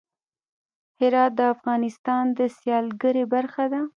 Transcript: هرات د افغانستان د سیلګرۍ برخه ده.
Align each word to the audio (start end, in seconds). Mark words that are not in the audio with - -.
هرات 0.99 1.31
د 1.39 1.41
افغانستان 1.53 2.23
د 2.37 2.39
سیلګرۍ 2.57 3.23
برخه 3.33 3.65
ده. 3.71 3.81